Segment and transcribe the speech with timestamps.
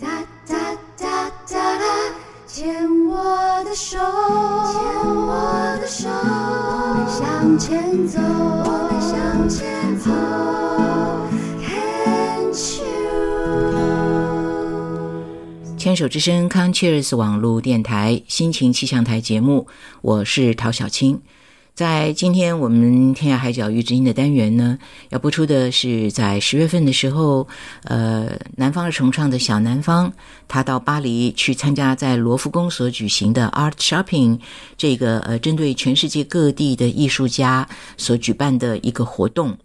[0.00, 0.06] 哒
[0.46, 0.54] 哒
[0.96, 1.84] 哒哒哒，
[2.46, 10.10] 牵我的手，牵我的手，我们向前走，我们向前走。
[15.76, 19.66] 牵手之声 c o n c h e r s 网络电台心情气象台节目，
[20.02, 21.20] 我是陶小青。
[21.78, 24.76] 在今天我们天涯海角遇知音的单元呢，
[25.10, 27.46] 要播出的是在十月份的时候，
[27.84, 30.12] 呃，南方儿重唱的小南方，
[30.48, 34.40] 他到巴黎去参加在罗浮宫所举行的 Art Shopping
[34.76, 39.56] 这个呃针对全世界各地的艺术家所举办的一个活动。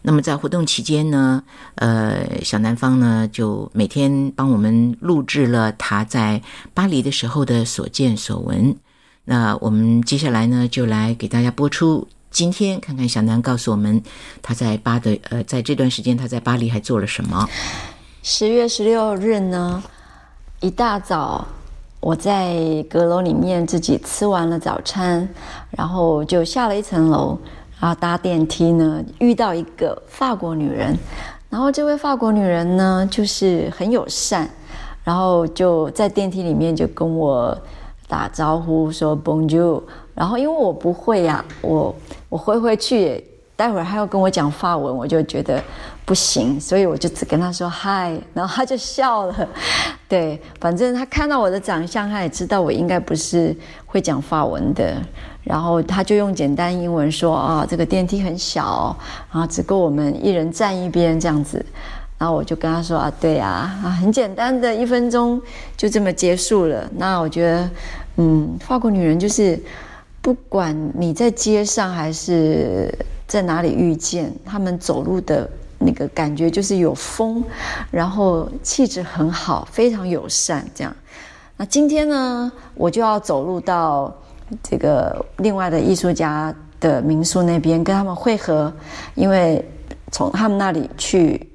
[0.00, 1.42] 那么在活动期间呢，
[1.74, 6.40] 呃，小南方呢就每天帮我们录制了他在
[6.72, 8.74] 巴黎的时候的所见所闻。
[9.30, 12.08] 那我们接下来呢，就来给大家播出。
[12.30, 14.02] 今天看看小南告诉我们，
[14.40, 17.46] 他在巴的呃，在这段时间他在巴黎还做了什么？
[18.22, 19.82] 十月十六日呢，
[20.60, 21.46] 一大早
[22.00, 25.28] 我在阁楼里面自己吃完了早餐，
[25.72, 27.38] 然后就下了一层楼，
[27.78, 30.96] 然后搭电梯呢，遇到一个法国女人，
[31.50, 34.48] 然后这位法国女人呢，就是很友善，
[35.04, 37.54] 然后就在电梯里面就跟我
[38.08, 39.82] 打招呼说 Bonjour，
[40.14, 41.94] 然后因为我不会呀、我
[42.30, 43.22] 我回回去，
[43.54, 45.62] 待会儿还要跟我讲法文，我就觉得
[46.06, 49.48] 不行，所以我就只跟他说嗨，然后他就笑了。
[50.08, 54.96] 对，反正他看到我的长相，他也知道我应该不是会讲法文的，
[55.44, 58.96] 然后他就用简单英文说啊，这个电梯很小，
[59.30, 61.62] 然后只够我们一人站一边这样子。
[62.18, 65.40] 然后我就跟他说啊，对呀、啊，很简单的一分钟
[65.76, 66.90] 就这么结束了。
[66.96, 67.70] 那我觉得，
[68.16, 69.58] 嗯，法国女人就是
[70.20, 72.92] 不管你在街上还是
[73.26, 77.44] 在哪里遇见，她们走路的那个感觉就是有风，
[77.90, 80.92] 然后气质很好，非常友善这样。
[81.56, 84.12] 那今天呢，我就要走路到
[84.62, 88.72] 这个另外的艺术家的民宿那边跟他们会合，
[89.14, 89.64] 因为
[90.10, 91.47] 从他们那里去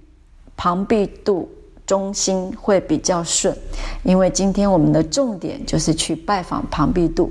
[0.64, 1.50] 庞毕度
[1.86, 3.54] 中心会比较顺，
[4.02, 7.30] 因为今天我们的重点就是去拜访庞毕度。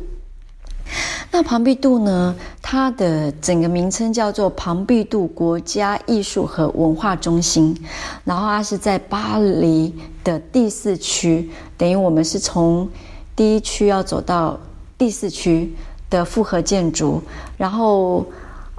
[1.30, 7.74] 那庞毕度呢，它的整个名称叫做庞毕度国家艺术和文化中心，
[8.22, 12.86] 然后它是在巴黎的第四区，等于我们是从
[13.34, 14.60] 第一区要走到
[14.98, 15.74] 第四区
[16.10, 17.22] 的复合建筑，
[17.56, 18.26] 然后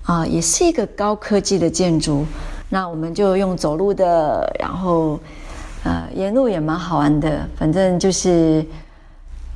[0.04, 2.24] 啊、也是一个高科技的建筑。
[2.74, 5.20] 那我们就用走路的，然后
[5.84, 8.66] 呃沿路也蛮好玩的，反正就是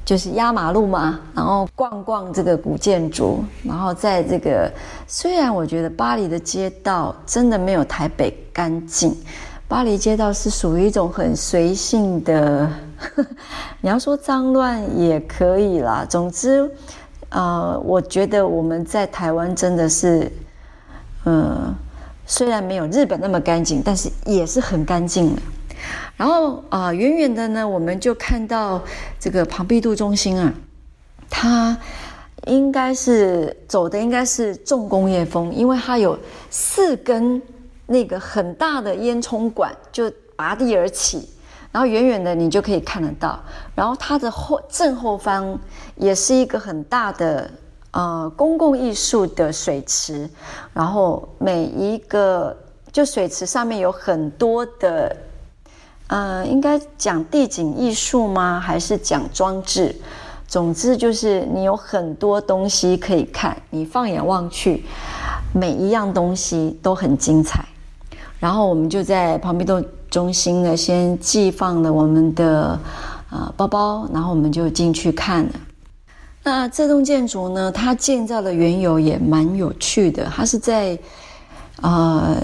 [0.05, 4.71] 就是压马路嘛，然后逛逛这个古建筑，然后在这个
[5.07, 9.17] 虽然我觉得巴黎的街道真的没有台北干净，
[9.67, 12.69] 巴黎街道是属于一种很随性的，
[13.81, 16.05] 你要说脏乱也可以啦。
[16.07, 16.69] 总之，
[17.29, 20.31] 呃，我觉得我们在台湾真的是，
[21.23, 21.75] 呃，
[22.27, 25.41] 虽然没有日本那么干净，但是也是很干净的。
[26.17, 28.83] 然后啊、远远的呢，我们就看到
[29.19, 30.53] 这个庞毕度中心啊，
[31.29, 31.77] 它
[32.45, 36.17] 应该是走的应该是重工业风，因为它有
[36.49, 37.41] 四根
[37.85, 41.29] 那个很大的烟囱管就拔地而起，
[41.71, 43.39] 然后远远的你就可以看得到，
[43.75, 45.57] 然后它的后正后方
[45.95, 47.49] 也是一个很大的
[47.97, 50.29] 呃公共艺术的水池，
[50.71, 52.55] 然后每一个
[52.91, 55.15] 就水池上面有很多的。
[56.09, 58.61] 呃，应该讲地景艺术吗？
[58.61, 59.93] 还是讲装置？
[60.47, 64.85] 总之就是你有很多东西可以看，你放眼望去，
[65.53, 67.65] 每一样东西都很精彩。
[68.39, 72.79] 然后我们就在庞毕度中心呢，先寄放了我们的
[73.29, 75.51] 呃包包，然后我们就进去看了。
[76.47, 80.97] 那这栋建筑呢，它建造的缘由也蛮有趣的，它是在
[81.81, 82.41] 呃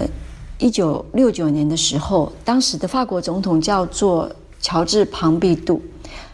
[0.58, 5.80] 一九六九年的时候，当时的法国总统叫做乔治庞毕度，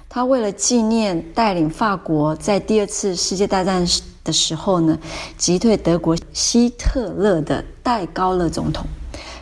[0.08, 3.86] 他为了纪念带领法国在第二次世界大战
[4.24, 4.98] 的时候呢，
[5.38, 8.84] 击退德国希特勒的戴高乐总统，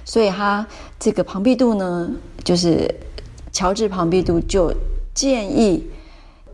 [0.05, 0.67] 所以他
[1.01, 2.11] 这个庞毕度呢，
[2.45, 2.95] 就是
[3.53, 4.71] 乔治庞毕度就
[5.15, 5.83] 建议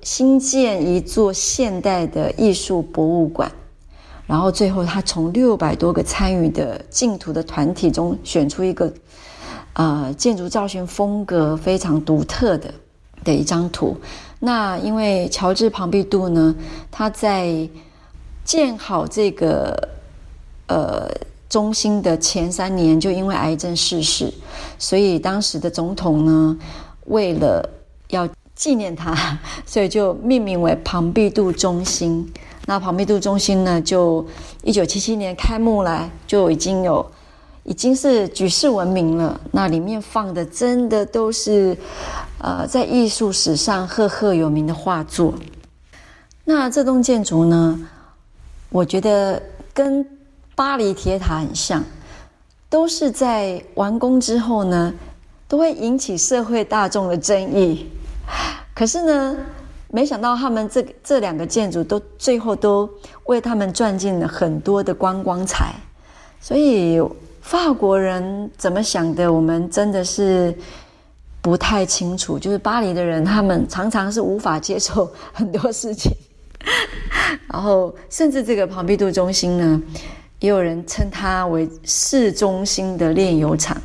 [0.04, 3.50] 新建一座现代的艺术博物馆。
[4.26, 8.90] 然后最后，他从六百多个参与的竞图的团体中选出一个，
[9.74, 12.72] 呃，建筑造型风格非常独特的
[13.22, 13.96] 的一张图。
[14.40, 16.54] 那因为乔治庞毕度呢，
[16.90, 17.68] 他在
[18.44, 19.88] 建好这个
[20.68, 21.06] 呃
[21.48, 24.32] 中心的前三年就因为癌症逝世，
[24.78, 26.58] 所以当时的总统呢，
[27.06, 27.66] 为了
[28.08, 29.14] 要纪念他，
[29.66, 32.32] 所以就命名为庞毕度中心。
[32.66, 34.24] 那庞毕度中心呢，就
[34.62, 37.04] 一九七七年开幕来就已经有，
[37.64, 39.38] 已经是举世闻名了。
[39.52, 41.76] 那里面放的真的都是，
[42.38, 45.34] 呃，在艺术史上赫赫有名的画作。
[46.44, 47.78] 那这栋建筑呢，
[48.70, 49.42] 我觉得
[49.74, 50.06] 跟
[50.54, 51.84] 巴黎铁塔很像，
[52.70, 54.94] 都是在完工之后呢，
[55.48, 57.86] 都会引起社会大众的争议。
[58.74, 59.36] 可是呢，
[59.88, 62.90] 没想到他们这这两个建筑都最后都
[63.26, 65.72] 为他们赚进了很多的观光财，
[66.40, 67.00] 所以
[67.40, 70.52] 法国人怎么想的，我们真的是
[71.40, 72.36] 不太清楚。
[72.36, 76.10] 就是巴黎的人，他们常常是无法接受很多事情，
[77.46, 79.80] 然后甚至这个庞毕度中心呢，
[80.40, 83.76] 也有人称它为市中心的炼油厂，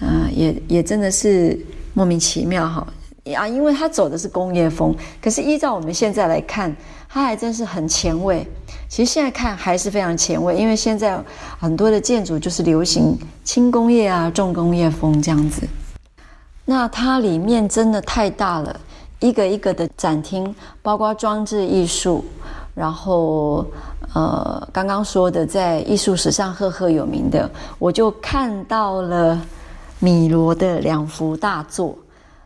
[0.00, 1.58] 啊，也也真的是
[1.94, 2.86] 莫名其妙哈。
[3.34, 6.74] 啊，因为它走的是工业风，可是依照我们现在来看，
[7.08, 8.46] 它还真是很前卫。
[8.88, 11.22] 其实现在看还是非常前卫，因为现在
[11.58, 15.68] 很多的建筑就是流行轻工业啊、重工业风这样子。
[16.64, 18.80] 那它里面真的太大了，
[19.20, 20.52] 一个一个的展厅，
[20.82, 22.24] 包括装置艺术，
[22.74, 23.64] 然后
[24.14, 29.40] 呃，刚刚说的在艺术史上赫赫有名的，我就看到了
[30.00, 31.96] 米罗的两幅大作。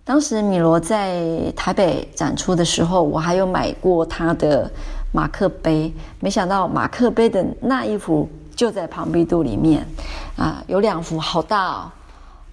[0.07, 4.71] 当时米罗在台北展出的时候，我还有买过他的
[5.13, 5.91] 马克杯，
[6.21, 9.83] 没想到马克杯的那一幅就在庞毕度里面，
[10.37, 11.91] 啊，有两幅好大哦，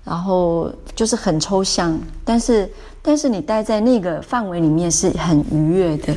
[0.06, 2.72] 然后就是很抽象，但是
[3.02, 6.16] 但是你待在那个范围里面是很愉悦的，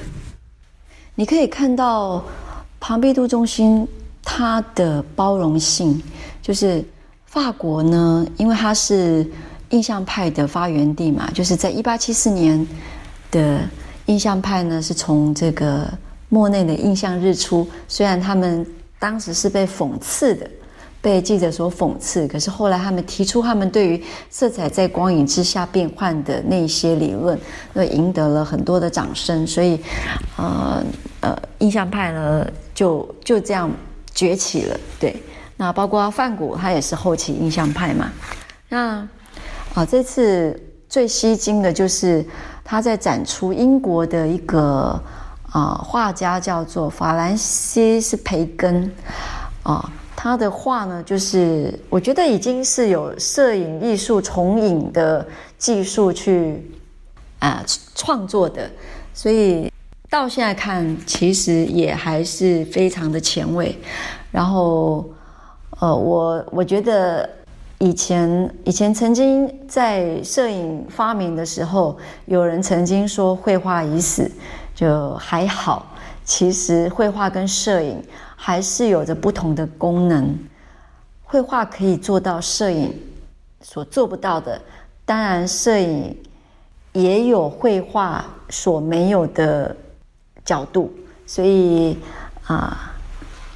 [1.16, 2.22] 你可以看到
[2.78, 3.88] 庞毕度中心
[4.22, 6.00] 它的包容性，
[6.40, 6.84] 就是
[7.26, 9.28] 法国呢，因为它是。
[9.74, 12.64] 印象派的发源地嘛，就是在一八七四年
[13.32, 13.60] 的
[14.06, 15.84] 印象派呢，是从这个
[16.28, 17.64] 莫内的《印象日出》。
[17.88, 18.64] 虽然他们
[19.00, 20.48] 当时是被讽刺的，
[21.02, 24.00] 被记者所讽刺，可是后来他们提出他们对于
[24.30, 27.36] 色彩在光影之下变换的那些理论，
[27.72, 29.44] 那赢得了很多的掌声。
[29.44, 29.80] 所以，
[30.36, 30.80] 呃
[31.20, 33.68] 呃，印象派呢就就这样
[34.14, 34.78] 崛起了。
[35.00, 35.20] 对，
[35.56, 38.12] 那包括梵谷，他也是后期印象派嘛。
[38.68, 39.06] 那
[39.74, 40.56] 啊，这次
[40.88, 42.24] 最吸睛的就是
[42.62, 45.02] 他在展出英国的一个
[45.50, 48.88] 啊画家，叫做法兰西斯培根
[49.64, 55.26] 啊，他的画呢，就是我觉得已经是有摄影艺术重影的
[55.58, 56.70] 技术去
[57.40, 57.60] 啊
[57.96, 58.70] 创作的，
[59.12, 59.72] 所以
[60.08, 63.76] 到现在看，其实也还是非常的前卫。
[64.30, 65.04] 然后，
[65.80, 67.28] 呃，我我觉得。
[67.78, 74.30] 以前以前曾经在摄影发明的时候，有人曾经说绘画已死，
[74.74, 75.86] 就还好。
[76.24, 78.02] 其实绘画跟摄影
[78.36, 80.38] 还是有着不同的功能。
[81.24, 82.94] 绘画可以做到摄影
[83.60, 84.58] 所做不到的，
[85.04, 86.16] 当然摄影
[86.92, 89.76] 也有绘画所没有的
[90.44, 90.90] 角度。
[91.26, 91.98] 所以
[92.46, 92.93] 啊。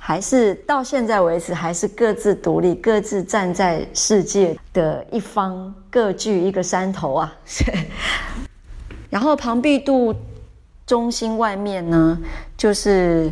[0.08, 7.30] 还是到现在为止，还是各自独立、各自站在世界的一方，各据一个山头啊。
[9.10, 10.14] 然后庞毕度
[10.86, 12.18] 中心外面呢，
[12.56, 13.30] 就是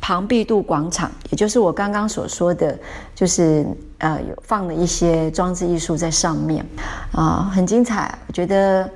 [0.00, 2.76] 庞毕度广场，也就是我刚刚所说的，
[3.14, 3.64] 就是
[3.98, 6.66] 呃有放了一些装置艺术在上面
[7.12, 8.90] 啊，很精彩，我觉得。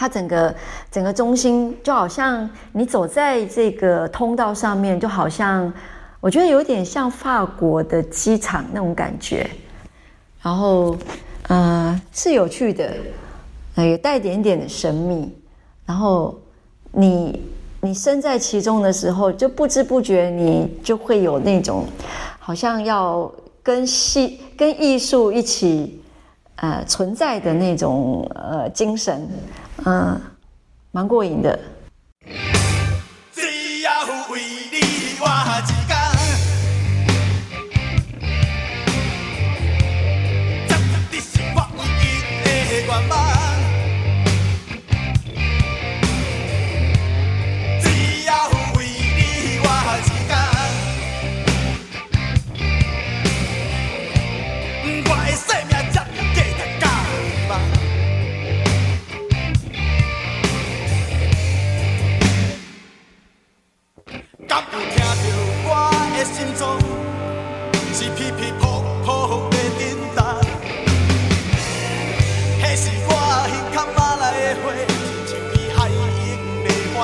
[0.00, 0.54] 它整个
[0.92, 5.72] 整个中心就好像你走在这个通道上面，就好像
[6.20, 9.50] 我觉得有点像法国的机场那种感觉。
[10.40, 10.96] 然后，
[11.48, 12.94] 呃，是有趣的，
[13.74, 15.36] 呃，也带点点的神秘。
[15.84, 16.38] 然后，
[16.92, 17.42] 你
[17.80, 21.84] 你身在其中的时候，就不知不觉你就会有那种
[22.38, 23.28] 好像要
[23.64, 26.00] 跟戏跟艺术一起。
[26.60, 29.28] 呃，存在的那种呃精神，
[29.84, 30.20] 嗯，
[30.90, 31.58] 蛮过瘾的。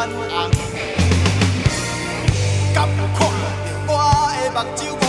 [0.05, 0.51] 泛红。
[2.75, 3.27] 敢看到
[3.87, 3.93] 我
[4.43, 5.04] 的目睭